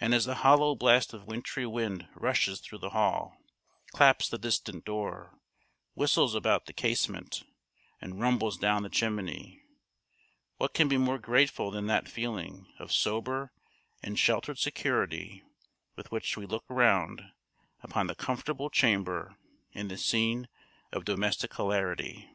and 0.00 0.14
as 0.14 0.24
the 0.24 0.36
hollow 0.36 0.74
blast 0.74 1.12
of 1.12 1.26
wintry 1.26 1.66
wind 1.66 2.08
rushes 2.14 2.58
through 2.58 2.78
the 2.78 2.88
hall, 2.96 3.36
claps 3.90 4.26
the 4.26 4.38
distant 4.38 4.82
door, 4.82 5.38
whistles 5.92 6.34
about 6.34 6.64
the 6.64 6.72
casement, 6.72 7.42
and 8.00 8.18
rumbles 8.18 8.56
down 8.56 8.82
the 8.82 8.88
chimney, 8.88 9.60
what 10.56 10.72
can 10.72 10.88
be 10.88 10.96
more 10.96 11.18
grateful 11.18 11.70
than 11.70 11.86
that 11.86 12.08
feeling 12.08 12.66
of 12.78 12.90
sober 12.90 13.52
and 14.02 14.18
sheltered 14.18 14.56
security 14.58 15.42
with 15.96 16.10
which 16.10 16.34
we 16.34 16.46
look 16.46 16.64
round 16.70 17.20
upon 17.82 18.06
the 18.06 18.14
comfortable 18.14 18.70
chamber 18.70 19.36
and 19.74 19.90
the 19.90 19.98
scene 19.98 20.48
of 20.92 21.04
domestic 21.04 21.54
hilarity? 21.54 22.26